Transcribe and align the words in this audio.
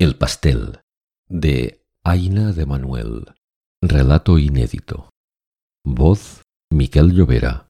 El 0.00 0.14
pastel 0.14 0.78
de 1.28 1.84
Aina 2.04 2.52
de 2.52 2.66
Manuel. 2.66 3.34
Relato 3.82 4.38
inédito. 4.38 5.10
Voz 5.84 6.42
Miquel 6.70 7.10
Llovera 7.10 7.66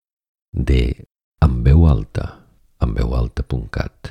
de 0.52 1.06
veu 1.40 1.88
alta, 1.88 2.46
enveualta.cat. 2.80 4.08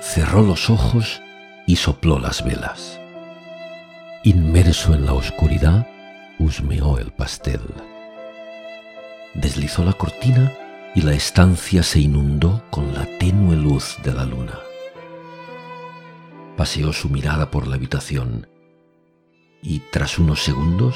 Cerró 0.00 0.42
los 0.42 0.68
ojos 0.68 1.22
y 1.68 1.76
sopló 1.76 2.18
las 2.18 2.44
velas. 2.44 2.98
Inmerso 4.24 4.92
en 4.92 5.06
la 5.06 5.12
oscuridad, 5.12 5.86
husmeó 6.40 6.98
el 6.98 7.12
pastel. 7.12 7.62
Deslizó 9.34 9.84
la 9.84 9.92
cortina 9.92 10.52
y 10.94 11.02
la 11.02 11.12
estancia 11.12 11.82
se 11.82 12.00
inundó 12.00 12.62
con 12.70 12.94
la 12.94 13.04
tenue 13.18 13.56
luz 13.56 13.96
de 14.04 14.12
la 14.12 14.24
luna. 14.24 14.60
Paseó 16.56 16.92
su 16.92 17.08
mirada 17.08 17.50
por 17.50 17.66
la 17.66 17.74
habitación 17.74 18.46
y 19.60 19.80
tras 19.90 20.18
unos 20.20 20.44
segundos 20.44 20.94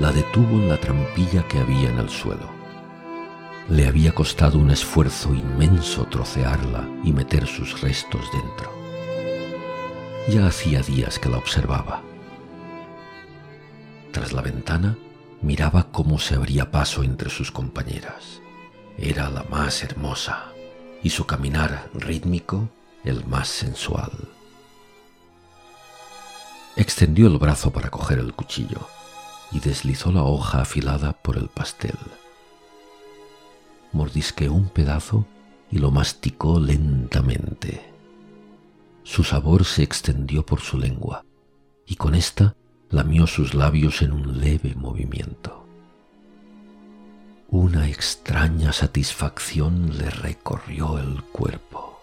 la 0.00 0.12
detuvo 0.12 0.58
en 0.58 0.68
la 0.68 0.76
trampilla 0.76 1.48
que 1.48 1.58
había 1.58 1.88
en 1.88 1.98
el 1.98 2.10
suelo. 2.10 2.50
Le 3.70 3.86
había 3.86 4.12
costado 4.12 4.58
un 4.58 4.70
esfuerzo 4.70 5.34
inmenso 5.34 6.04
trocearla 6.04 6.86
y 7.02 7.12
meter 7.12 7.46
sus 7.46 7.80
restos 7.80 8.20
dentro. 8.32 8.70
Ya 10.28 10.46
hacía 10.46 10.82
días 10.82 11.18
que 11.18 11.30
la 11.30 11.38
observaba. 11.38 12.02
Tras 14.10 14.32
la 14.32 14.42
ventana 14.42 14.98
miraba 15.40 15.90
cómo 15.90 16.18
se 16.18 16.34
abría 16.34 16.70
paso 16.70 17.02
entre 17.02 17.30
sus 17.30 17.50
compañeras 17.50 18.41
era 18.98 19.30
la 19.30 19.44
más 19.44 19.82
hermosa 19.82 20.52
y 21.02 21.10
su 21.10 21.26
caminar 21.26 21.90
rítmico 21.94 22.68
el 23.04 23.26
más 23.26 23.48
sensual. 23.48 24.12
Extendió 26.76 27.26
el 27.26 27.38
brazo 27.38 27.70
para 27.70 27.90
coger 27.90 28.18
el 28.18 28.32
cuchillo 28.32 28.88
y 29.50 29.60
deslizó 29.60 30.12
la 30.12 30.22
hoja 30.22 30.62
afilada 30.62 31.12
por 31.12 31.36
el 31.36 31.48
pastel. 31.48 31.98
Mordisqueó 33.92 34.52
un 34.52 34.68
pedazo 34.68 35.26
y 35.70 35.78
lo 35.78 35.90
masticó 35.90 36.58
lentamente. 36.58 37.92
Su 39.02 39.24
sabor 39.24 39.64
se 39.64 39.82
extendió 39.82 40.46
por 40.46 40.60
su 40.60 40.78
lengua 40.78 41.24
y 41.86 41.96
con 41.96 42.14
ésta 42.14 42.54
lamió 42.88 43.26
sus 43.26 43.54
labios 43.54 44.00
en 44.02 44.12
un 44.12 44.40
leve 44.40 44.74
movimiento. 44.74 45.61
Extraña 47.92 48.72
satisfacción 48.72 49.98
le 49.98 50.08
recorrió 50.08 50.98
el 50.98 51.22
cuerpo. 51.24 52.02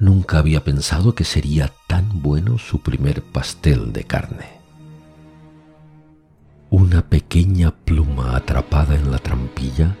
Nunca 0.00 0.38
había 0.38 0.64
pensado 0.64 1.14
que 1.14 1.22
sería 1.22 1.70
tan 1.86 2.22
bueno 2.22 2.58
su 2.58 2.80
primer 2.80 3.22
pastel 3.22 3.92
de 3.92 4.02
carne. 4.02 4.58
Una 6.70 7.08
pequeña 7.08 7.70
pluma 7.70 8.34
atrapada 8.34 8.96
en 8.96 9.12
la 9.12 9.18
trampilla 9.18 9.96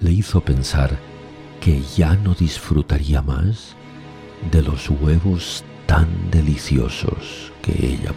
le 0.00 0.12
hizo 0.12 0.42
pensar 0.42 0.98
que 1.62 1.80
ya 1.96 2.14
no 2.14 2.34
disfrutaría 2.34 3.22
más 3.22 3.74
de 4.50 4.60
los 4.60 4.90
huevos 4.90 5.64
tan 5.86 6.30
deliciosos 6.30 7.54
que 7.62 7.72
ella. 7.72 8.12